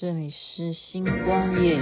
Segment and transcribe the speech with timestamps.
[0.00, 1.76] 这里是星光夜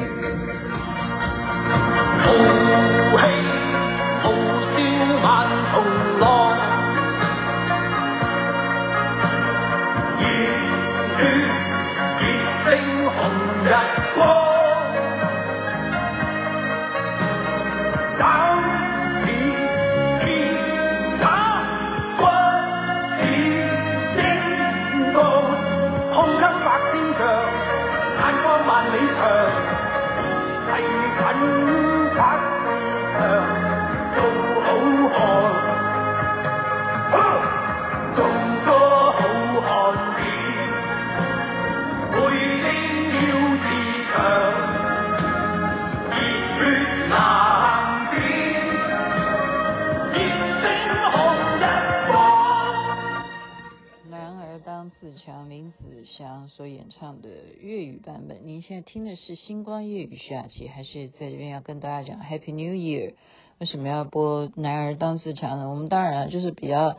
[54.66, 56.48] 当自强，林子祥。
[56.48, 57.28] 所演唱的
[57.60, 63.14] 粤语版本，您现在听的是星光夜语徐雅琪，还是在这边要跟大家讲 Happy New Year？
[63.60, 65.70] 为什么要播《男儿当自强》呢？
[65.70, 66.96] 我们当然就是比较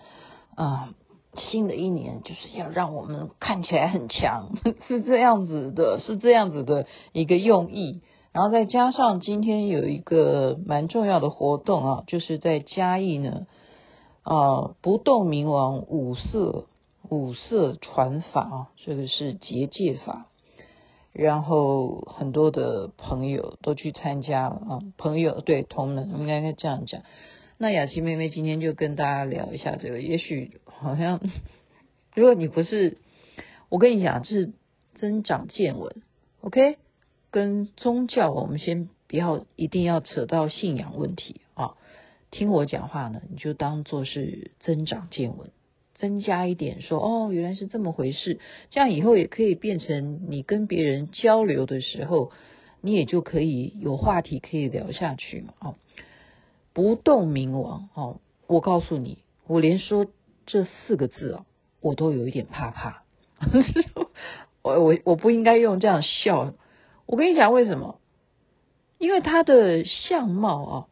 [0.55, 0.95] 啊、
[1.35, 4.55] 新的一年就是要让我们看起来很强，
[4.87, 8.01] 是这样子的，是这样子的一个用意。
[8.31, 13.45] 然后再加上今天有一个蛮重要的活动啊，就是在嘉义呢，
[14.23, 16.67] 啊、不动明王五色。
[17.09, 20.27] 五色传法啊，这个是结界法，
[21.13, 27.03] 然后很多的朋友都去参加了啊，朋友对同门应该应该这样讲。
[27.57, 31.19] 那雅琪妹妹今天就跟大家聊一下这个，也许好像
[32.13, 32.97] 如果你不是，
[33.69, 34.51] 我跟你讲，这是
[34.95, 36.03] 增长见闻
[36.41, 36.77] ，OK？
[37.31, 41.75] 跟宗教我们先不要一定要扯到信仰问题啊，
[42.31, 45.51] 听我讲话呢，你就当做是增长见闻。
[45.97, 52.31] 增加一点说哦，原来是这么回事，这样以后也可以变成你跟别人交流的时候，
[52.81, 55.53] 你也就可以有话题可以聊下去嘛。
[55.59, 55.75] 哦，
[56.71, 60.05] 不动明王哦，我告诉你，我连说
[60.45, 61.45] 这四个字哦，
[61.81, 63.03] 我都有一点怕怕。
[64.61, 66.53] 我我我不应该用这样笑。
[67.05, 67.99] 我跟你讲为什么？
[68.99, 70.87] 因为他的相貌啊，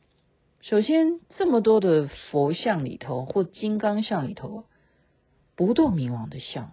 [0.62, 4.64] 首先这么多的佛像里头或金刚像里头。
[5.56, 6.72] 不动明王的像，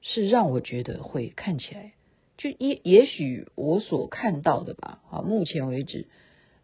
[0.00, 1.92] 是让我觉得会看起来，
[2.36, 6.06] 就也也许我所看到的吧，啊，目前为止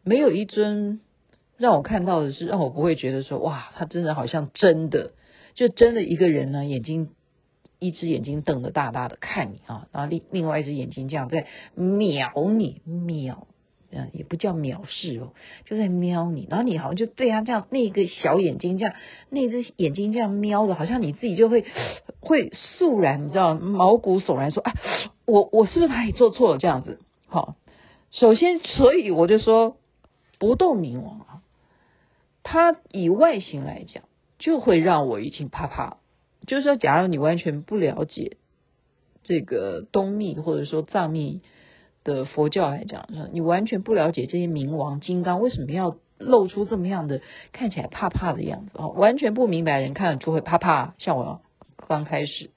[0.02, 1.00] 没有一尊
[1.56, 5.12] 让我看到的是让我不会觉得说哇，他真的好像真的，
[5.54, 7.10] 就真的一个人呢，眼睛
[7.80, 13.47] 一只眼睛瞪得大大的看你啊，然后另另外一只眼睛这样在瞄你瞄。
[13.90, 15.32] 嗯，也不叫藐视哦，
[15.64, 18.94] 就在瞄你，然后你好像就对他这样，那个小眼睛这样，
[19.30, 21.64] 那只眼睛这样瞄的，好像你自己就会
[22.20, 24.74] 会肃然，你知道毛骨悚然说，说啊，
[25.24, 27.00] 我我是不是哪里做错了这样子？
[27.28, 27.56] 好，
[28.10, 29.78] 首先，所以我就说，
[30.38, 31.42] 不动明王啊，
[32.42, 34.04] 他以外形来讲，
[34.38, 35.96] 就会让我已经怕怕。
[36.46, 38.36] 就是说，假如你完全不了解
[39.22, 41.40] 这个东密或者说藏密。
[42.08, 47.20] 的佛教来讲，你完全不了解这些明王金刚为什么要露出这么样的
[47.52, 48.88] 看起来怕怕的样子啊？
[48.88, 50.94] 完全不明白人看了就会怕怕。
[50.96, 51.42] 像我
[51.86, 52.50] 刚开始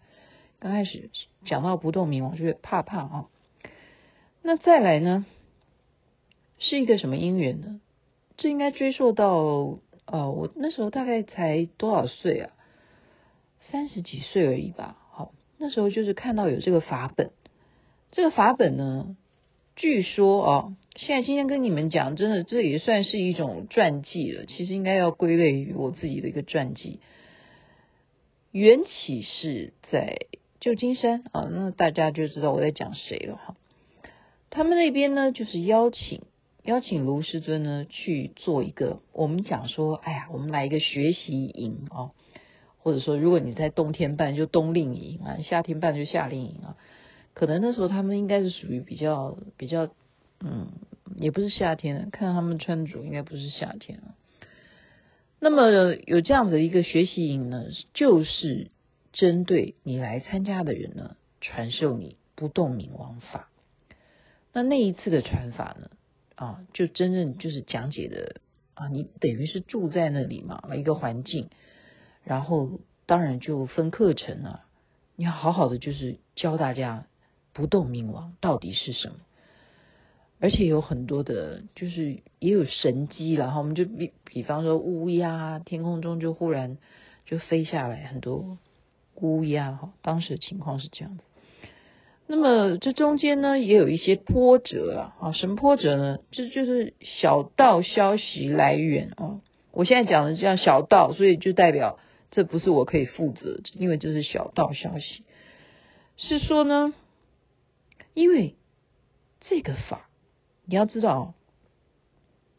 [0.59, 1.09] 刚开始
[1.45, 3.25] 讲到不动明王就会怕怕啊。
[4.41, 5.25] 那再来呢，
[6.57, 7.81] 是一个什么因缘呢？
[8.37, 12.51] 这应该追溯到呃，我那时候大概才多少岁啊？
[13.69, 14.95] 三十几岁而已吧。
[15.11, 17.31] 好，那时候就是看到有这个法本，
[18.11, 19.17] 这个法本呢。
[19.81, 24.45] 据说啊，现在今天跟你们讲，真的这也算是一种传记了。
[24.45, 26.99] 其实应该要归类于我自己的一个传记。
[28.51, 30.27] 缘起是在
[30.59, 33.55] 旧金山啊，那大家就知道我在讲谁了哈。
[34.51, 36.21] 他们那边呢，就是邀请
[36.61, 42.11] 邀请卢师尊呢去做一个，我们讲说，哎呀，我们来一个学习营啊，
[42.77, 46.77] 或者说如果你在冬天办就冬令营啊，夏天办就夏令营啊。
[47.41, 49.89] 可能那时候他们应该是属于比较比较，
[50.41, 50.67] 嗯，
[51.15, 54.13] 也不是夏天，看他们穿着应该不是夏天了。
[55.39, 55.71] 那么
[56.05, 58.69] 有这样子的一个学习营呢，就是
[59.11, 63.49] 针对你来参加的人呢，传授你不动明王法。
[64.53, 65.89] 那那一次的传法呢，
[66.35, 68.35] 啊，就真正就是讲解的
[68.75, 71.49] 啊，你等于是住在那里嘛，一个环境，
[72.23, 74.65] 然后当然就分课程啊，
[75.15, 77.07] 你要好好的就是教大家。
[77.53, 79.15] 不动明王到底是什么？
[80.39, 86.77] 而且有很多的，就是也有神机，然后我们就比比方说乌鸦，天空中就忽然
[87.25, 88.57] 就飞下来很多
[89.15, 91.23] 乌鸦哈，当时的情况是这样子。
[92.25, 96.17] 那么这中间呢，也有一些波折啊，啊，什么波折呢？
[96.31, 99.41] 这就，是小道消息来源啊。
[99.71, 101.99] 我现在讲的叫小道，所以就代表
[102.31, 105.23] 这不是我可以负责，因为这是小道消息。
[106.17, 106.93] 是说呢，
[108.13, 108.55] 因为
[109.39, 110.09] 这个法，
[110.65, 111.33] 你要知道，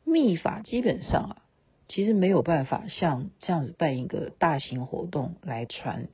[0.04, 1.42] 密法基本上啊，
[1.88, 6.08] 其实没有办法像这样子办一个大型活动来传。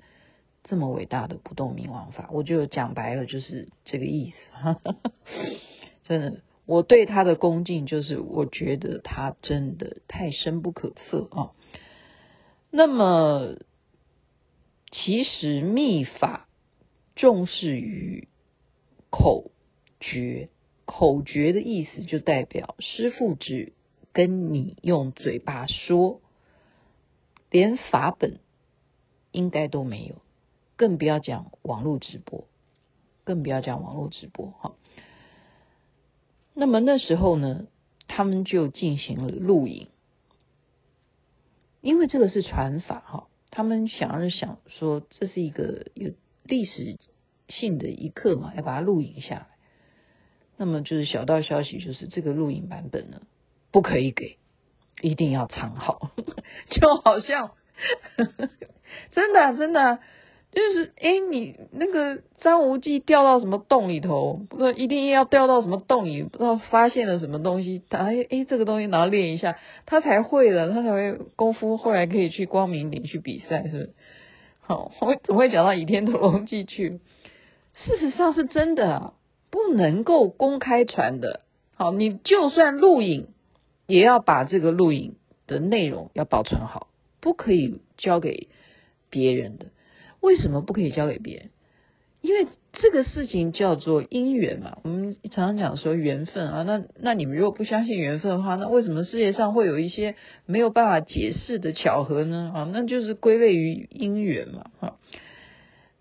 [0.64, 4.76] 这么伟大的不动明王法，我就讲白了就是这个意思。
[6.04, 11.52] 真的，我对他的恭敬就是，我觉得他真的太深不可测啊。
[12.70, 13.54] 那么，
[14.90, 16.46] 其实密法
[17.16, 18.28] 重视于
[19.10, 19.50] 口
[20.00, 20.48] 诀，
[20.84, 23.72] 口诀的意思就代表师傅只
[24.12, 26.20] 跟你用嘴巴说，
[27.50, 28.40] 连法本
[29.32, 30.16] 应该都没有。
[30.76, 32.46] 更不要讲网络直播，
[33.24, 34.76] 更不要讲网络直播哈。
[36.54, 37.66] 那么那时候呢，
[38.06, 39.88] 他们就进行了录影，
[41.80, 46.12] 因为这个是传法哈，他们想是想说这是一个有
[46.44, 46.96] 历史
[47.48, 49.46] 性的一刻嘛，要把它录影下来。
[50.56, 53.22] 那么就是小道消息，就是这个录影版本呢，
[53.70, 54.38] 不可以给，
[55.00, 56.10] 一定要藏好，
[56.70, 57.52] 就好像
[59.12, 59.98] 真的真的。
[60.50, 73.94] 就是哎，你那个张无忌掉到什么洞里头，不知道一定要掉到什么洞里，不知道发现了什么东西，他哎哎，这个东西然后练一下，他才会了，他才会功夫，后来可以去光明顶去比赛，是不是？
[74.60, 76.98] 好，我怎么会讲到倚天屠龙记去？
[77.84, 79.14] 事实上是真的，
[79.50, 81.40] 不能够公开传的。
[81.74, 83.28] 好，你就算录影，
[83.86, 85.14] 也要把这个录影
[85.46, 86.88] 的内容要保存好，
[87.20, 88.48] 不可以交给
[89.10, 89.66] 别人的。
[90.20, 91.50] 为什么不可以交给别人？
[92.20, 94.78] 因为这个事情叫做因缘嘛。
[94.82, 102.50] 我们常常讲说缘分啊，那那你们如果不相信缘分的话，那为什么世界上会有一些没有办法解释的巧合呢？
[102.52, 104.66] 啊，那就是归类于因缘嘛。
[104.80, 104.96] 哈，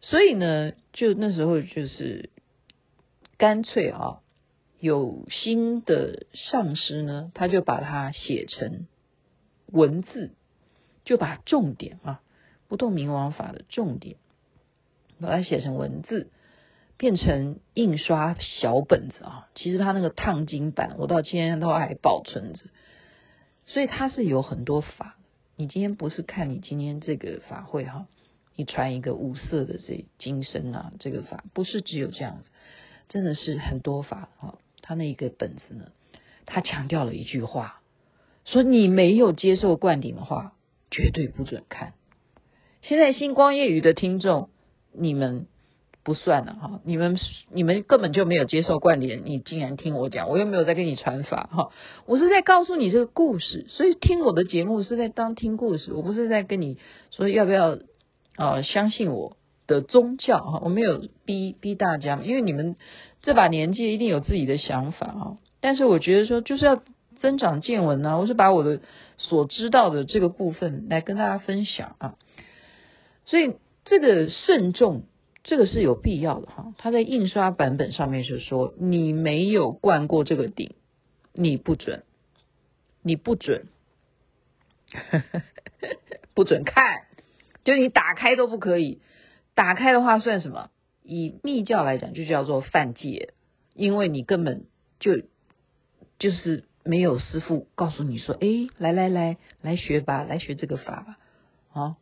[0.01, 2.29] 所以呢，就那时候就是
[3.37, 4.21] 干脆啊，
[4.79, 8.87] 有心的上师呢，他就把它写成
[9.67, 10.31] 文字，
[11.03, 12.21] 就把重点啊。
[12.69, 14.17] 不动明王法的重点，
[15.21, 16.29] 把它写成文字，
[16.97, 19.47] 变成印刷小本子啊。
[19.55, 22.61] 其实它那个烫金版，我到今天都还保存着。
[23.65, 25.17] 所以它是有很多法。
[25.55, 28.05] 你今天不是看你今天这个法会哈，
[28.57, 32.49] 你传一个五色的这金身啊，这个法不是只有这样子，
[33.07, 34.57] 真的是很多法哈。
[34.81, 35.91] 他那一个本子呢，
[36.45, 37.81] 他强调了一句话，
[38.45, 40.53] 说你没有接受灌顶的话，
[40.89, 41.93] 绝对不准看。
[42.81, 44.49] 现在星光夜语的听众，
[44.91, 45.45] 你们
[46.03, 47.17] 不算了哈，你们
[47.51, 51.71] 你们根本就没有接受灌顶，你竟然听我讲，我又没有在跟你传法哈，
[52.05, 56.79] 我是在告诉你这个故事，所以听我的节目是在当听故事，我不是在跟你
[57.11, 57.77] 说要不要
[58.37, 59.35] 啊、相信我
[59.67, 62.77] 的宗教哈，我没有逼逼大家，因为你们
[63.21, 66.81] 这把年纪一定有自己的想法哈，但是我觉得说就是要
[67.19, 68.79] 增长见闻呐，我是把我的
[69.17, 72.15] 所知道的这个部分来跟大家分享啊。
[73.25, 75.03] 所以这个慎重，
[75.43, 76.73] 这个是有必要的哈。
[76.77, 80.75] 他在印刷版本上面是说：“你没有灌过这个顶，
[81.33, 82.03] 你不准，
[83.01, 83.65] 你不准，
[86.33, 87.06] 不准看，
[87.67, 89.01] 就你打开都不可以。
[89.53, 90.69] 打开的话算什么？
[91.03, 93.33] 以密教来讲，就叫做犯戒，
[93.73, 94.67] 因为你根本
[95.01, 95.17] 就
[96.17, 101.17] 就是没有师傅告诉你说：‘哎，来来来，来学吧，来学这个法吧。’
[101.73, 101.97] 啊。”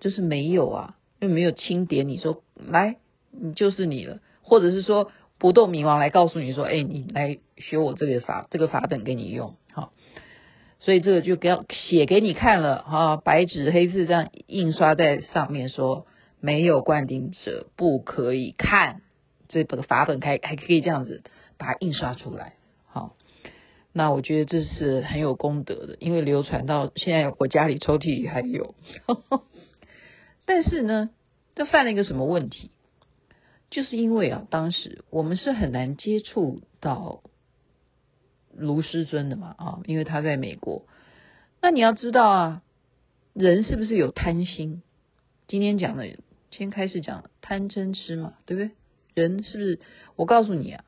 [0.00, 2.96] 就是没有啊，又没有清点你说来，
[3.30, 9.56] 你就是你了，或者是说不动明王来告诉你说，哎，你来学我这个法，这个法本给你用，
[10.80, 16.06] 所以这个就给写给你看了哈，白纸黑字这样印刷在上面说，
[16.40, 19.02] 没有灌顶者不可以看
[19.48, 21.22] 这本法本，还还可以这样子
[21.58, 22.54] 把它印刷出来，
[22.86, 23.14] 好，
[23.92, 28.74] 那我觉得这是很有功德的，因为流传到现在我家里抽屉里还有。
[29.06, 29.42] 呵 呵
[30.46, 31.10] 但是呢，
[31.54, 32.70] 这犯了一个什么问题？
[33.70, 37.22] 就是因为啊，当时我们是很难接触到
[38.60, 40.86] 卢师尊的嘛，啊，因为他在美国。
[41.60, 42.62] 那你要知道啊，
[43.34, 44.82] 人是不是有贪心？
[45.48, 46.06] 今天讲的，
[46.50, 48.70] 先开始讲贪嗔痴嘛，对不对？
[49.14, 49.80] 人是不是？
[50.16, 50.84] 我告诉你啊，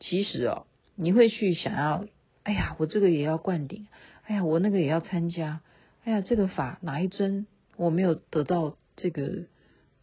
[0.00, 2.06] 其实哦，你会去想要，
[2.42, 3.86] 哎呀，我这个也要灌顶，
[4.24, 5.60] 哎呀，我那个也要参加，
[6.04, 7.46] 哎呀，这个法哪一尊
[7.76, 8.76] 我没有得到？
[8.96, 9.22] 这个，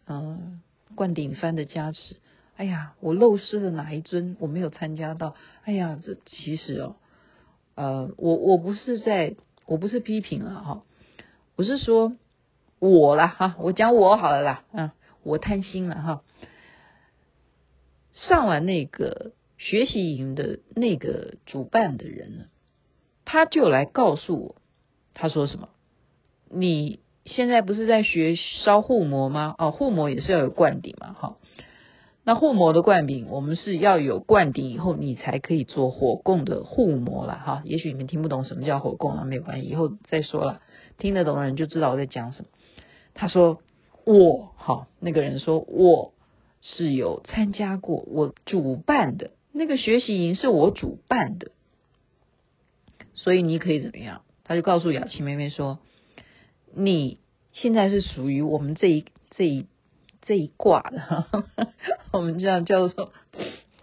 [0.05, 0.59] 嗯、呃，
[0.95, 2.17] 灌顶幡的加持，
[2.57, 5.35] 哎呀，我漏失了哪一尊，我没有参加到。
[5.63, 6.95] 哎呀，这其实哦，
[7.75, 10.83] 呃，我我不是在，我不是批评了哈，
[11.55, 12.15] 我是说
[12.79, 14.91] 我啦哈，我讲我好了啦，嗯，
[15.23, 16.21] 我贪心了哈。
[18.13, 22.45] 上完那个学习营的那个主办的人呢，
[23.25, 24.55] 他就来告诉我，
[25.13, 25.69] 他说什么？
[26.49, 29.55] 你现在不是在学烧护摩吗？
[29.57, 31.37] 哦，护摩也是要有灌顶嘛，哈。
[32.23, 37.61] 那护摩的灌顶，我们是要有灌顶以后，你才可以做火供的护摩了，哈。
[37.65, 40.61] 也许你们听不懂什么叫火供啊，没有关系，以后再说了。
[40.97, 42.47] 听得懂的人就知道我在讲什么。
[43.13, 43.61] 他说
[44.05, 46.13] 我，好，那个人说我
[46.61, 51.51] 是有参加过，我主办的那个学习营是我主办的，
[53.13, 54.21] 所以你可以怎么样？
[54.43, 55.79] 他就告诉雅琪妹妹说。
[56.73, 57.17] 你
[57.51, 59.65] 现在是属于我们这一这一
[60.21, 61.25] 这一卦的，
[62.11, 63.11] 我们这样叫做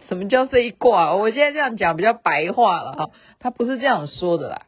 [0.07, 1.15] 什么叫这一卦？
[1.15, 4.61] 我现在这样讲比较白话了哈，他不是这样说的啦，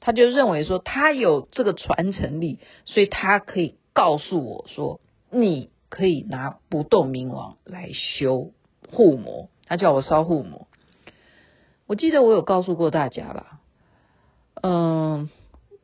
[0.00, 5.00] 他就认为说他有这个传承力，所以他可以告诉我说，
[5.30, 8.50] 你可以拿不动明王来修
[8.90, 10.66] 护魔，他叫我烧护魔。
[11.86, 13.60] 我记得我有告诉过大家吧，
[14.62, 15.30] 嗯。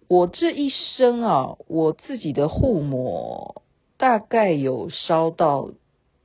[0.09, 3.61] 我这一生啊，我自己的护魔
[3.97, 5.71] 大概有烧到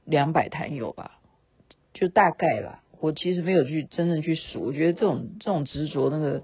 [0.05, 1.19] 两百坛有吧，
[1.93, 2.83] 就大概啦。
[2.99, 6.43] 我其实没有去真正去数，我觉得这种这种执着，那个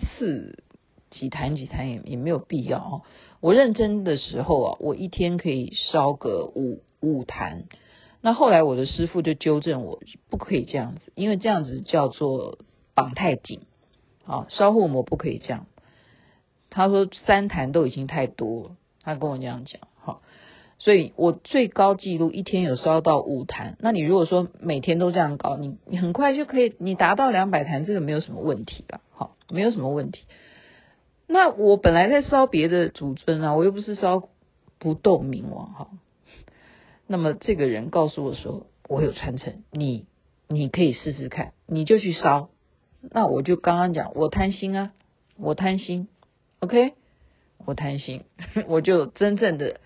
[0.00, 0.62] 四
[1.10, 3.02] 几坛几坛也也没有必要哦。
[3.40, 7.64] 我认真的时候啊，我一天可以烧个五五坛。
[8.20, 12.58] 那后来我的师傅就纠正我，不可以这样子，因为这样子叫做
[12.94, 13.60] 绑太紧
[14.24, 15.66] 啊，烧护膜不可以这样。
[16.70, 19.87] 他说三坛都已经太多了，他跟我这样讲，
[20.78, 23.76] 所以我最高纪录一天有烧到五坛。
[23.80, 29.00] 那你如果说每天都这样搞，你你很快就可以，你达到两百坛，这个没有什么问题的？
[29.10, 30.22] 好，没有什么问题。
[31.26, 34.28] 那我本来在烧别的祖尊啊，我又不是烧
[34.78, 35.88] 不动明王哈。
[37.06, 40.06] 那么这个人告诉我说，我有传承，你
[40.46, 42.50] 你可以试试看，你就去烧。
[43.00, 44.92] 那我就刚刚讲，我贪心啊，
[45.36, 46.08] 我贪心。
[46.60, 46.94] OK，
[47.66, 48.24] 我贪心，
[48.66, 49.80] 我就真正的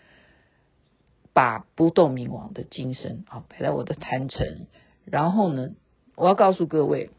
[1.33, 4.67] 把不动明王的精神啊摆在我的坛城，
[5.05, 5.71] 然后呢，
[6.17, 7.11] 我要告诉各位，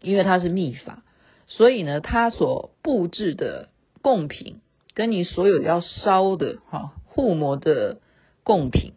[0.00, 1.02] 因为它是秘法，
[1.46, 3.70] 所以呢，它所布置的
[4.02, 4.60] 贡品
[4.94, 8.00] 跟你所有要烧的哈护魔的
[8.42, 8.92] 贡品，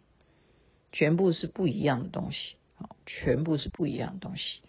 [0.92, 4.60] 全部是不一样的东西啊，全部是不一样的东西，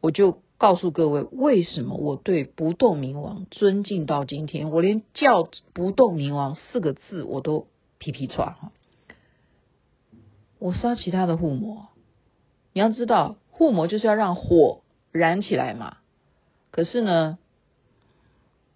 [0.00, 0.42] 我就。
[0.60, 7.68] 告诉各位，为什么我对不动明王尊敬到今天，我连叫不动明王四个字我都
[8.00, 8.54] 皮皮剉。
[10.58, 11.88] 我烧其他的护摩，
[12.72, 15.98] 你要知道，护摩就是要让火燃起来嘛。
[16.70, 17.38] 可是呢，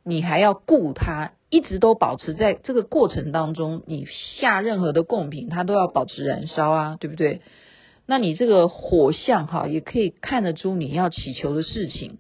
[0.03, 4.07] 你还要顾它，一直都保持在这个过程当中，你
[4.39, 7.43] 下任何的贡品，它都要保持燃烧啊，对不对？
[8.07, 12.19] 那你这个火象哈，也可以看得出你要祈求的事情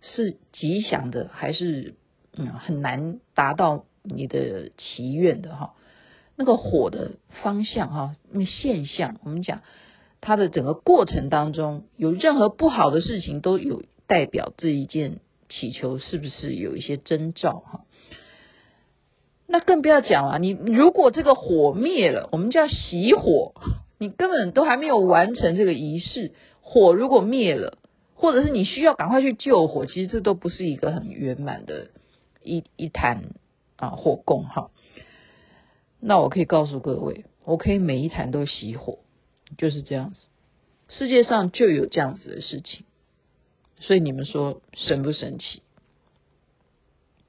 [0.00, 1.94] 是吉祥的，还是
[2.36, 5.74] 嗯很难达到你的祈愿的哈。
[6.36, 7.12] 那个火的
[7.42, 9.62] 方向哈，那个现象，我们讲
[10.20, 17.84] 它的整个过程当中，有任何不好的事情，都有代表这一件祈求是不是有一些征兆哈。
[19.46, 23.52] 那更不要讲了，你如果这个火灭了，我们叫熄火。
[23.96, 27.78] 你根本都还没有完成这个仪式，火如果灭了，
[28.14, 31.86] 或者是你需要赶快去救火，其实这都不是一个很圆满的
[32.42, 33.22] 一一坛
[33.76, 34.70] 啊火供哈。
[36.06, 38.98] 那我可以告诉各位，我可以每一坛都熄火，
[39.56, 40.20] 就是这样子。
[40.90, 42.84] 世界上就有这样子的事情，
[43.80, 45.62] 所以你们说神不神奇？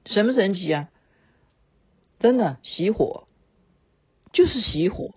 [0.04, 0.90] 神不神奇啊？
[2.18, 3.26] 真的熄火
[4.32, 5.14] 就是熄火。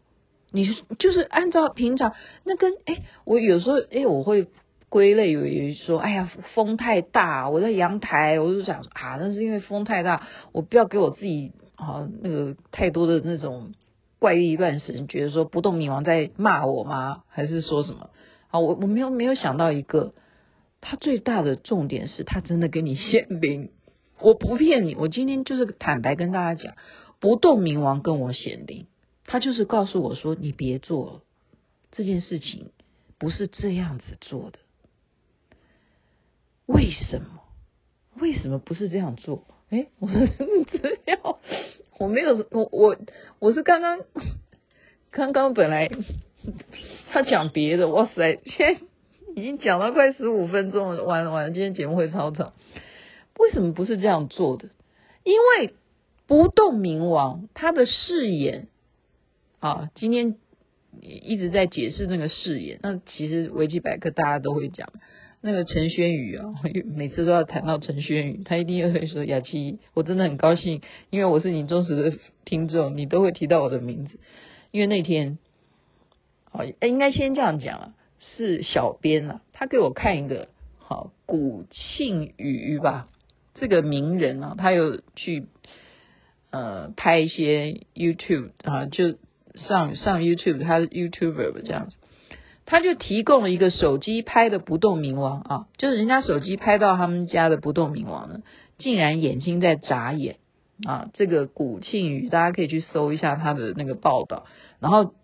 [0.52, 4.48] 你就是按照平常那跟哎，我有时候哎，我会
[4.88, 13.74] 归类有于说，哎呀，风太大，我在阳台，我就想啊，那是因为风太大，我不要给我自己啊那个太多的那种
[14.20, 17.24] 怪力乱神，觉得说不动明王在骂我吗？
[17.30, 18.10] 还是说什么？
[18.50, 20.14] 啊，我我没有没有想到一个，
[20.82, 23.72] 他最大的重点是他真的给你显灵，
[24.20, 26.76] 我不骗你，我今天就是坦白跟大家讲，
[27.20, 28.88] 不动明王跟我显灵。
[29.26, 31.22] 他就是告诉我说：“你别做了，
[31.92, 32.72] 这件事情
[33.20, 34.60] 不是这样子做的。
[36.66, 37.28] 为什么？
[38.20, 39.46] 为什么不是这样做？
[39.70, 41.40] 哎，我的资料
[42.00, 42.98] 我没有，我我
[43.40, 44.00] 我是刚刚
[45.12, 45.90] 刚刚本来
[47.12, 48.82] 他讲别的，哇塞，现在
[49.36, 52.54] 已经讲到快十五分钟了，完了完了，今天节目会超长。
[53.38, 54.70] 为什么不是这样做的？
[55.24, 55.74] 因为
[56.26, 58.68] 不动明王他的誓言
[59.60, 60.38] 啊，今天
[61.02, 62.80] 一直在解释那个誓言。
[62.82, 64.92] 那其实维基百科大家都会讲，
[65.42, 66.54] 那个陈轩宇啊，
[66.96, 74.20] 每次都要谈到陈轩宇，他一定又会说雅琪，我真的很高兴，因为我是你忠实的听众，你都会提到我的名字。
[74.72, 75.38] 因为那天，
[76.52, 83.08] 好，应该先这样讲啊，是小编啊，他给我看一个好古庆宇吧。
[83.56, 85.48] 这个名人啊，他有去
[86.52, 89.18] 呃拍一些 YouTube 啊，就
[89.56, 91.98] 上上 YouTube，他是 YouTuber 这样子，
[92.70, 98.44] 他就提供了一个手机拍的不动明王啊，就是人家手机拍到他们家的不动明王呢，
[98.78, 100.36] 竟然眼睛在眨眼
[100.86, 101.10] 啊。
[101.16, 104.46] 这个古庆宇，大家可以去搜一下他的那个报道，
[104.80, 105.16] 然后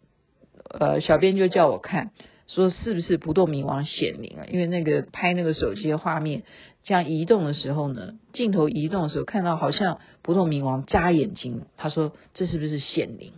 [0.72, 2.10] 呃，小编就叫我看，
[2.48, 4.48] 说是不是不动明王显灵啊？
[4.52, 6.42] 因为那个拍那个手机的画面。
[6.88, 13.34] 这样移动的时候呢，镜头移动的时候看到好像不动明王眨眼睛，他说这是不是显灵？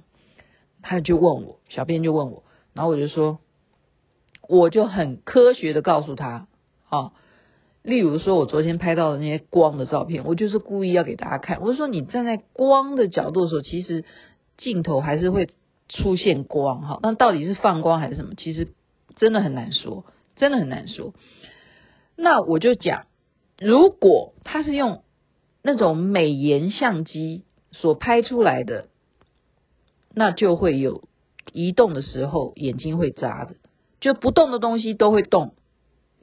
[0.81, 3.39] 他就问我，小编就问我，然后我就说，
[4.47, 6.47] 我就很科学的告诉他，
[6.89, 7.11] 啊，
[7.83, 14.05] 例如说我昨天拍到的那些光的照片，我就是故意要给大家看，我就说你站在光的角度的时候，其实
[14.57, 15.49] 镜头还是会
[15.89, 18.33] 出现光，哈，那到底是放光还是什么？
[18.35, 18.69] 其实
[19.15, 21.13] 真的很难说，真的很难说。
[22.15, 23.05] 那我就讲。
[23.59, 25.01] 如果他是用
[25.63, 28.85] 那种美颜相机所拍出来的，
[30.13, 31.05] 那就会有
[31.53, 33.55] 移动的时候眼睛会眨的，
[34.07, 35.53] 就不动的东西都会动。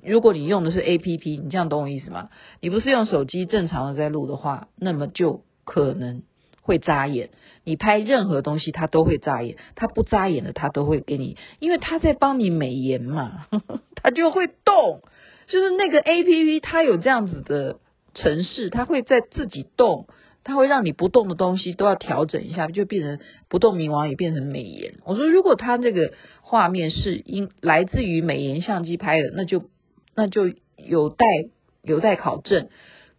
[0.02, 2.30] 如果你用的是 APP，你这样懂我意思吗？
[2.62, 6.22] 你不是用手机正常的在录的话，那么就可能
[6.62, 7.28] 会眨眼。
[7.62, 9.58] 你拍任何东西，它都会眨眼。
[9.74, 13.46] 它不眨眼的，它都会给你，因为它在帮你美颜嘛，
[13.96, 15.02] 它就会动。
[15.46, 17.80] 就是那个 A P P，它有这样子的
[18.14, 20.06] 程式，它会在自己动，
[20.44, 24.94] 它会让你不动的东西都要调整一下，就变成不动明王也变成美颜。
[25.04, 29.64] 我说，如果它这个画面是因来自于美颜相机拍的，那就
[30.14, 31.26] 那就有待
[31.82, 32.68] 有待考证。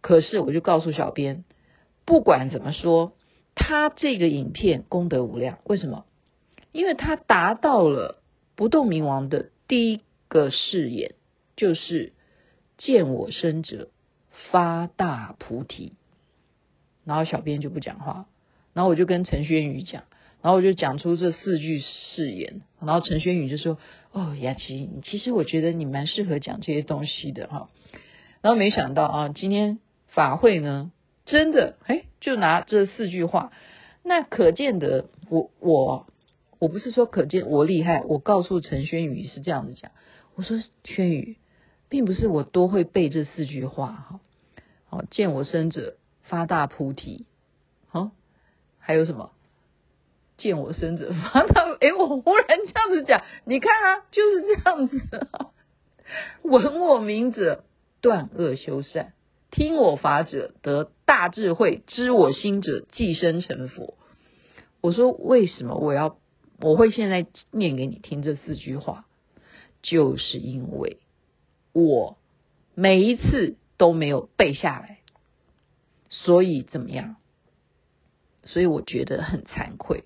[0.00, 1.44] 可是我就告诉小编，
[2.04, 3.12] 不管怎么说，
[3.54, 5.58] 他这个影片功德无量。
[5.64, 6.06] 为什么？
[6.72, 8.22] 因为他达到了
[8.54, 11.14] 不动明王的第一个誓言，
[11.56, 12.12] 就是。
[12.78, 13.88] 见我生者
[14.50, 15.94] 发大菩提，
[17.06, 18.26] 然后小编就不讲话，
[18.74, 20.02] 然后我就跟陈轩宇讲，
[20.42, 23.78] 然后我就讲出这四句誓言，然后陈轩宇就说
[24.12, 27.70] ：“哦，雅琪，其实我觉得你蛮适合讲这些东西的哈。”
[28.42, 30.92] 然后没想到啊，今天法会呢，
[31.24, 33.52] 真的哎，就拿这四句话，
[34.02, 36.06] 那可见得我我
[36.58, 39.92] 我不是说可见我厉害，我告诉陈轩宇是这样子讲，
[40.34, 41.38] 我说轩宇。
[41.88, 44.20] 并不是我多会背这四句话哈，
[44.86, 47.24] 好，见我生者发大菩提，
[47.88, 48.10] 好，
[48.78, 49.32] 还有什么？
[50.36, 55.00] 见我生者发大， 哎，我忽然这样子讲，你看啊，就是这样子，
[56.42, 57.64] 闻我名者
[58.00, 59.14] 断恶修善，
[59.50, 63.94] 听我法者得大智慧，知我心者即生成佛。
[64.82, 66.18] 我说为什么我要
[66.60, 69.06] 我会现在念给你听这四句话，
[69.82, 70.98] 就是因为。
[71.72, 72.16] 我
[72.74, 74.95] 每一次都没有背下来，
[76.08, 77.16] 所以怎么样？
[78.44, 80.04] 所以我觉得很惭愧。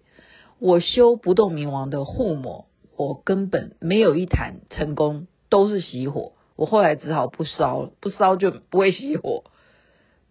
[0.58, 6.32] 我修不动明王的护摩，我根本没有一坛成功，都是熄火。
[6.56, 9.44] 我后来只好不烧了，不烧就不会熄火。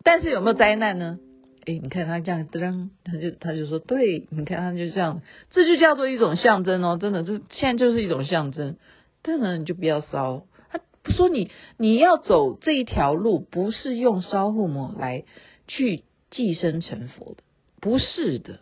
[0.03, 1.19] 但是有没有灾难呢？
[1.65, 8.77] 诶，你看他这样噔，他就他就说，对，你看他就这样，这就叫做一种象征哦，真的，这现在就是一种象征。
[9.21, 10.45] 当然你就不要烧。
[10.71, 15.25] 他不说你你要走这一条路，不是用烧护摩来
[15.69, 17.43] 去寄生成佛的，
[17.79, 18.59] 不是的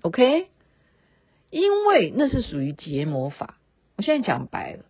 [0.00, 0.48] ，OK？
[1.50, 3.58] 因为那是属于结魔法。
[3.96, 4.84] 我现在讲白了，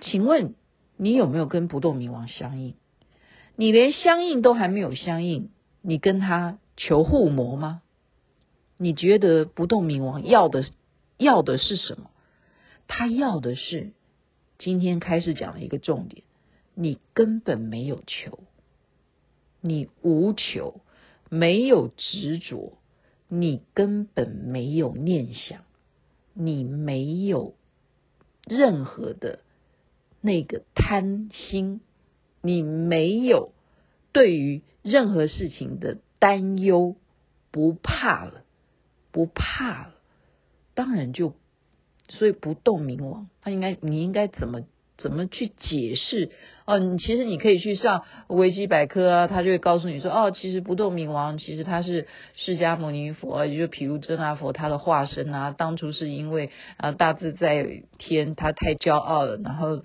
[0.00, 0.54] 请问
[0.96, 2.74] 你有没有跟不动明王相应？
[3.56, 7.80] 你连相应都还没有相应，你跟他求护摩吗？
[8.76, 10.64] 你觉得不动明王要的
[11.16, 12.10] 要的是什么？
[12.88, 13.92] 他要的是。
[14.58, 16.22] 今天开始讲的一个重点，
[16.74, 18.38] 你根本没有求，
[19.62, 20.80] 你无求，
[21.30, 22.78] 没有执着，
[23.28, 25.64] 你根本没有念想，
[26.34, 27.54] 你没有
[28.44, 29.38] 任何的
[30.20, 31.80] 那个贪心，
[32.42, 33.52] 你没有
[34.12, 36.96] 对于任何事情的担忧，
[37.50, 38.44] 不怕了，
[39.12, 39.94] 不怕了，
[40.74, 41.34] 当然就
[42.08, 44.62] 所以不动明王，他应该你应该怎么
[45.02, 46.30] 怎么去解释？
[46.64, 55.50] 哦，你其实你可以去上维基百科啊，他就会告诉你说，哦，其实不动明王其实他是释迦牟尼佛，也就是毗卢遮那佛他的化身啊。
[55.50, 59.82] 当初是因为啊大自在天他太骄傲了，然后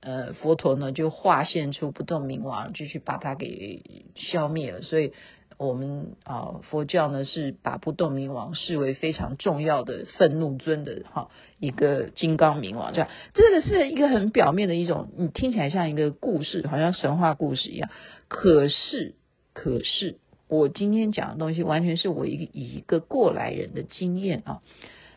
[0.00, 3.82] 呃佛陀呢就化现出不动明王，就去把他给
[4.16, 5.12] 消灭了，所以。
[5.56, 17.88] 我们啊，佛教呢是把不动明王视为非常重要的愤怒尊的哈一个金刚明王，这样这个是一个很表面的一种，你听起来像一个故事，好像神话故事一样。
[18.26, 19.14] 可是，
[19.52, 24.60] 可是我今天讲的东西，完全是我一个以一个过来人的经验啊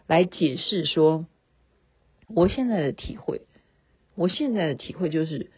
[0.05, 1.25] 来解释说，
[2.27, 3.41] 我现在的体会，
[4.15, 5.49] 我现在的体会就是，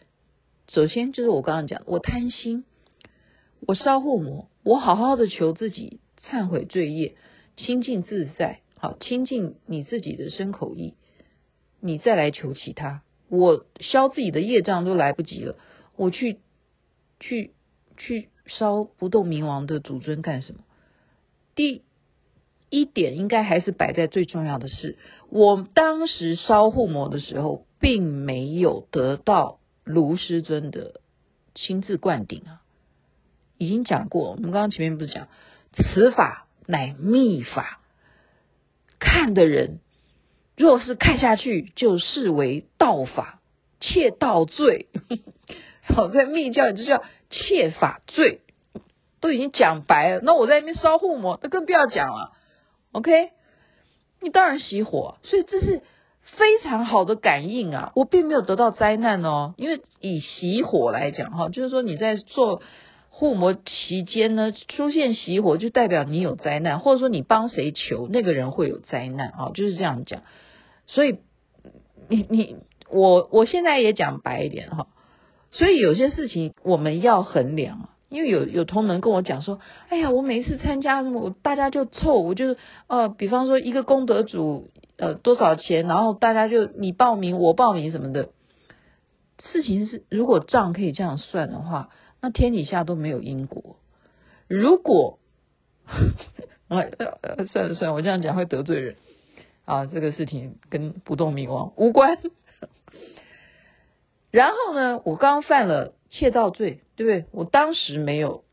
[0.68, 2.64] 首先就是我刚刚讲，我贪心，
[3.66, 4.48] 我烧护摩。
[4.62, 7.14] 我好好的求自己忏悔罪业，
[7.56, 10.94] 清净自在，好清净你自己的身口意，
[11.80, 13.02] 你再来求其他。
[13.28, 15.56] 我消自己的业障都来不及了，
[15.96, 16.38] 我去
[17.20, 17.52] 去
[17.96, 20.60] 去烧不动明王的祖尊干什么？
[21.54, 21.82] 第
[22.68, 24.98] 一点应该还是摆在最重要的是，
[25.30, 31.00] 我当时烧护摩的时候，并没有得到卢师尊的
[31.54, 32.59] 亲自灌顶啊。
[33.60, 35.28] 已经讲过，我们刚刚前面不是讲，
[35.74, 37.78] 此法乃密法，
[38.98, 39.80] 看的人
[40.56, 43.38] 若是看下去，就视为盗法，
[43.78, 44.88] 窃盗罪。
[45.94, 48.40] 好，在密教里就叫窃法罪，
[49.20, 50.20] 都已经讲白了。
[50.22, 52.32] 那我在那边烧护摩，那更不要讲了。
[52.92, 53.28] OK，
[54.22, 55.82] 你当然熄火，所以这是
[56.22, 57.92] 非常好的感应啊。
[57.94, 62.62] 我并没有得到灾难哦，因为以熄火来讲，哈，就是说你在做。
[63.20, 70.22] 护摩期间呢，出现熄火就代表你有灾难，或者说你帮谁求，那个人会有灾难啊，就是这样讲。
[70.86, 71.18] 所以
[72.08, 72.56] 你你
[72.88, 74.86] 我我现在也讲白一点哈，
[75.50, 82.56] 所以有些事情我们要衡量，因为有有同仁跟我讲说，哎呀，我每一次参加什么，大家就凑，我就
[82.86, 88.30] 呃，比方说一个功德组呃多少钱，然后大家就你报名我报名什么的，
[89.52, 91.90] 事情是如果账可以这样算的话。
[92.20, 93.76] 那天底下都没有因果。
[94.46, 95.18] 如果，
[97.48, 98.96] 算了算了，我这样讲会得罪人
[99.64, 99.86] 啊。
[99.86, 102.18] 这个事情跟不动明王无关。
[104.30, 107.24] 然后呢，我刚犯了窃盗罪，对不对？
[107.32, 108.44] 我当时没有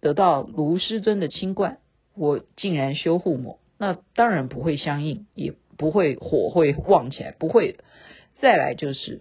[0.00, 1.78] 得到卢师尊的亲冠，
[2.14, 7.84] 我竟然修护摩，那当然不会相应，也不会火会旺起来，不会的。
[8.40, 9.20] 再来就是。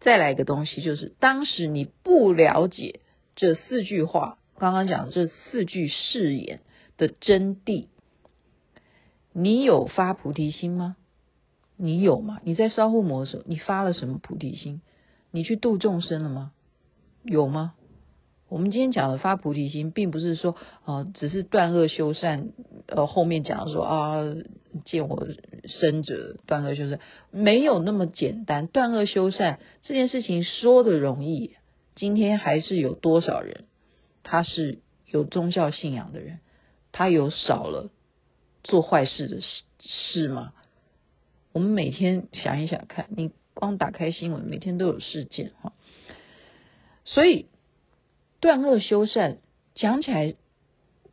[0.00, 3.00] 再来一个东西，就是当时你不了解
[3.36, 6.60] 这四句话，刚刚讲的这四句誓言
[6.96, 7.88] 的真谛，
[9.32, 10.96] 你有发菩提心吗？
[11.76, 12.40] 你有吗？
[12.44, 14.82] 你在烧护摩的时候，你发了什么菩提心？
[15.30, 16.52] 你去度众生了吗？
[17.22, 17.74] 有吗？
[18.48, 20.52] 我们今天讲的发菩提心，并不是说
[20.84, 22.48] 啊、呃，只是断恶修善。
[22.86, 24.24] 呃，后面讲说啊，
[24.86, 25.26] 见我
[25.64, 26.98] 生者断恶修善，
[27.30, 28.66] 没有那么简单。
[28.66, 31.56] 断恶修善这件事情说的容易，
[31.94, 33.66] 今天还是有多少人，
[34.22, 36.38] 他是有宗教信仰的人，
[36.90, 37.90] 他有少了
[38.64, 40.54] 做坏事的事事吗？
[41.52, 45.74] 我们每天想一想看，你光打开新闻，每天都有事件哈，
[47.04, 47.44] 所以。
[48.40, 49.38] 断恶修善，
[49.74, 50.34] 讲起来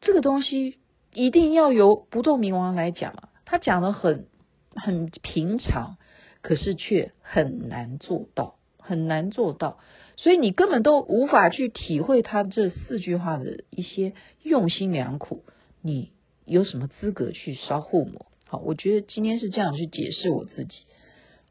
[0.01, 0.77] 这个东西
[1.13, 3.29] 一定要由不动明王来讲啊。
[3.45, 4.27] 他讲的很
[4.75, 5.97] 很平常，
[6.41, 9.79] 可是却很难做到，很难做到。
[10.17, 15.43] 所以你根本都无法去体会他这四句话的一些用心良苦。
[15.81, 16.11] 你
[16.45, 18.25] 有什么资格去烧护摩？
[18.47, 20.85] 好，我觉得今天是这样去解释我自己。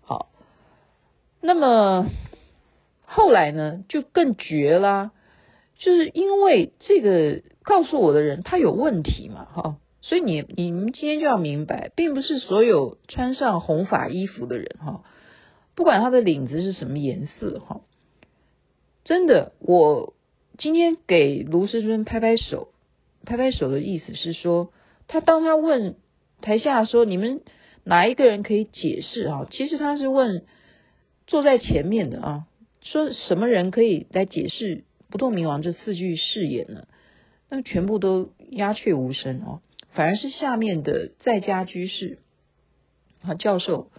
[0.01, 0.31] 好，
[1.41, 2.07] 那么
[3.05, 5.13] 后来呢，就更绝啦。
[5.85, 15.05] 就是因为这个告诉我的人他有问题嘛，哈，所以你你们今天就要明白，并不是所有穿上红法衣服的人，哈，
[15.75, 17.83] 不管他的领子是什么颜色，哈，
[19.05, 20.15] 真的，我
[20.57, 22.69] 今天给卢师尊拍拍手，
[23.27, 24.73] 拍拍手的意思是说，
[25.07, 25.97] 他当他问
[26.41, 27.43] 台下说，你们
[27.85, 29.47] 哪一个人可以解释啊？
[29.51, 30.47] 其实他是问
[31.27, 32.47] 坐在前面的啊，
[32.81, 34.85] 说什么人可以来解释？
[35.15, 36.89] 不动明王这四句誓言呢，
[37.49, 39.61] 那全部都鸦雀无声哦，
[39.93, 42.19] 反而是下面的在家居士
[43.23, 43.93] 啊教授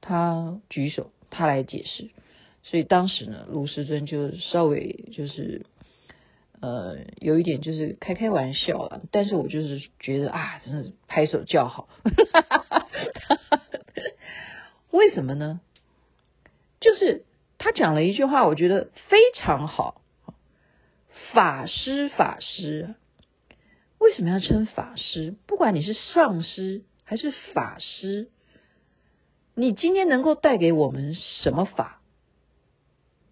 [0.00, 2.10] 他举手，他来解释。
[2.62, 5.66] 所以当时呢，卢师尊就稍微就是
[6.60, 11.88] 呃有一点就是开开玩笑了，但是我就是觉得啊，真的是拍手叫好，
[14.92, 15.60] 为什么呢？
[16.78, 17.24] 就是
[17.58, 20.01] 他讲了一句话，我觉得非常好。
[21.32, 22.94] 法师，法师，
[23.98, 25.34] 为什么要称法师？
[25.46, 28.28] 不管你是上师还是法师，
[29.54, 32.00] 你今天能够带给我们什么法？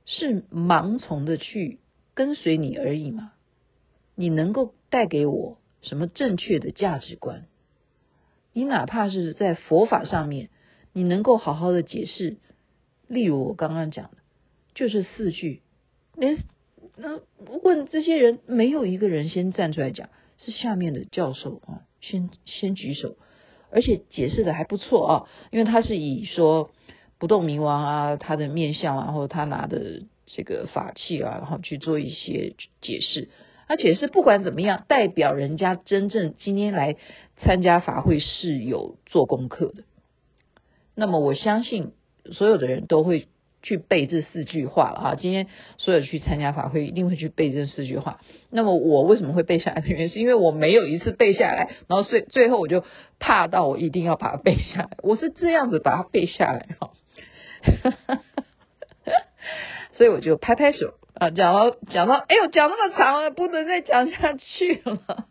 [0.07, 1.79] 是盲从的去
[2.15, 3.33] 跟随你而已吗？
[4.15, 7.47] 你能够带给我什么正确的价值观？
[8.53, 10.51] 你哪怕是在佛法上面，
[10.93, 12.39] 你能够好好的解释，
[13.07, 14.17] 例如我刚刚讲的，
[14.75, 15.63] 就是四句，
[16.17, 16.39] 连
[17.01, 17.21] 那
[17.63, 20.09] 问这些人，没有一个人先站出来讲，
[20.39, 23.17] 是下面的教授啊，先先举手，
[23.71, 26.71] 而且解释的还不错啊，因为他是以说。
[27.19, 33.29] 不动明王啊，他的面相啊，或者他拿的这个法器啊，然后去做一些解释。
[33.67, 36.97] 而且是不管怎么样，代表人家真正今天来
[37.37, 39.85] 参加法会是有做功课的。
[40.95, 41.93] 那么我相信
[42.33, 43.29] 所有的人都会
[43.63, 45.15] 去背这四句话了哈！
[45.15, 45.47] 今天
[45.77, 48.21] 所有去参加法会一定会去背这四句话。
[48.51, 52.85] 那么我为什么会背下来的原因，是因为我没有一次背下来，然后最最后我就
[53.19, 54.91] 怕到我一定要把它背下来。
[55.03, 56.91] 我是这样子把它背下来哈。
[59.93, 65.27] 所以我就拍拍手啊，讲到讲到，哎呦，讲那么长了，不能再讲下去了。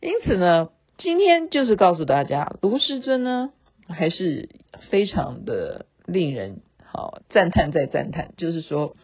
[0.00, 3.50] 因此呢，今天就是告诉大家，卢师尊呢
[3.88, 4.48] 还是
[4.90, 6.60] 非常的令人
[7.00, 8.34] 好赞叹再赞叹。
[8.36, 8.94] 就是说，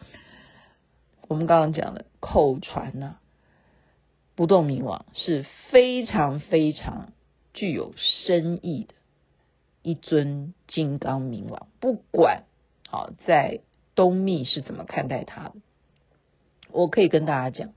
[1.27, 3.17] 我们刚刚讲的口传呢、
[4.35, 7.11] 不动明王是非常非常
[7.55, 8.93] 具有深意的。
[9.81, 12.43] 一尊金刚明王，不管
[12.87, 13.61] 好在
[13.95, 15.53] 东密是怎么看待他的，
[16.71, 17.73] 我可以跟大家讲，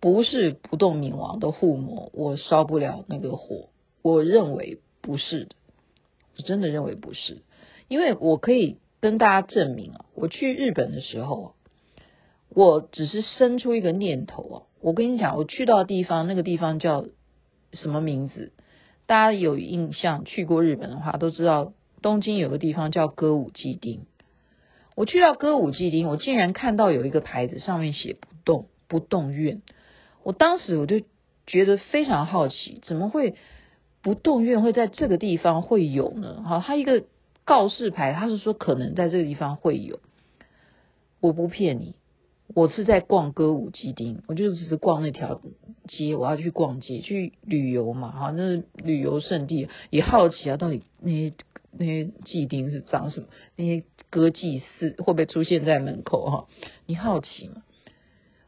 [0.00, 3.68] 不是不动明王的护摩，我烧不了那个火。
[4.02, 5.56] 我认为不是的，
[6.36, 7.42] 我真的认为不是，
[7.88, 11.54] 因为我可以跟大家证明啊，我去日本的时候，
[12.48, 17.06] 我只是生出一个念头啊，我跟你讲，我去到的地方，那个地方叫
[17.72, 18.50] 什么名字？
[19.06, 24.00] 大家有印象，去过日本的话，都知道东京有个地方叫歌舞伎町。
[24.96, 29.62] 我去到歌舞伎町，我竟然看到有一个牌子，上面写“不动不动院”。
[30.24, 31.02] 我当时我就
[31.46, 33.36] 觉得非常好奇，怎么会
[34.02, 36.42] 不动院会在这个地方会有呢？
[36.44, 37.04] 哈，它一个
[37.46, 40.00] 告示牌，他是说可能在这个地方会有。
[41.20, 41.94] 我不骗你。
[42.54, 45.40] 我是在逛歌舞伎町，我就只是逛那条
[45.88, 51.32] 街，我要去逛街去旅游嘛，哈，那是旅游胜地，也好奇啊，到底那些
[51.72, 56.46] 那些伎町是长什么，那些歌妓寺会不会出现在门口哈？
[56.86, 57.64] 你好奇吗？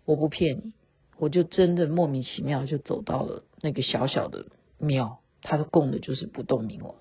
[0.04, 0.72] 我不骗你，
[1.18, 4.46] 我就真的莫名其妙就走到了那个小小的
[4.78, 6.94] 庙，它供的就是不动明王，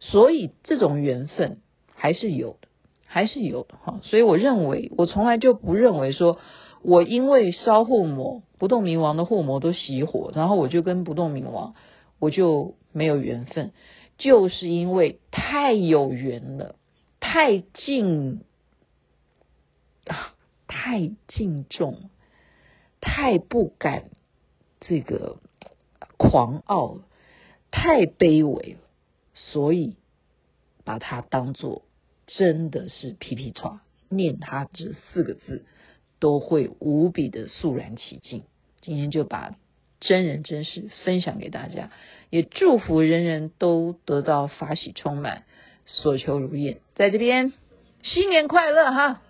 [0.00, 1.58] 所以这种缘分
[1.94, 2.68] 还是有的。
[3.08, 6.38] 还是有的哈，所以我认为，我从来就不认为说，
[6.82, 11.74] 我因为烧护摩不动明王的护摩都熄火，然后我就跟不动明王
[12.18, 13.72] 我就没有缘分，
[14.18, 16.74] 就是因为太有缘了，
[17.20, 18.40] 太敬
[20.04, 20.34] 啊，
[20.66, 22.10] 太敬重，
[23.00, 24.10] 太不敢
[24.80, 25.36] 这个
[26.18, 26.98] 狂傲，
[27.70, 28.78] 太卑微了，
[29.36, 29.96] 所以
[30.84, 31.82] 把它当做。
[32.26, 35.64] 真的是皮皮剉，念他这四个字
[36.18, 38.42] 都会无比的肃然起敬。
[38.80, 39.54] 今天就把
[40.00, 41.92] 真人真事分享给大家，
[42.28, 45.44] 也祝福人人都得到法喜充满，
[45.84, 46.80] 所求如愿。
[46.96, 47.52] 在这边，
[48.02, 49.22] 新年快乐哈！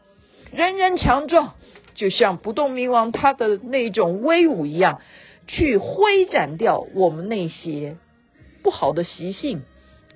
[0.51, 1.53] 人人强壮，
[1.97, 5.03] 就像不动明王他的那种威武一样，
[5.47, 7.99] 去挥斩掉我们那些
[8.63, 9.63] 不好的习性，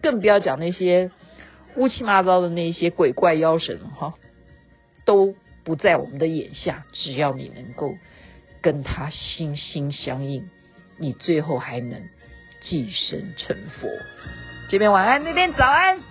[0.02, 1.10] 更不要讲那些。
[1.76, 4.14] 乌七八糟的那些鬼怪妖神哈，
[5.04, 6.84] 都不在我们的眼下。
[6.92, 7.94] 只要你能够
[8.60, 10.50] 跟他心心相印，
[10.98, 12.02] 你最后还能
[12.60, 13.88] 寄生成佛。
[14.68, 16.09] 这边晚安，那边早安。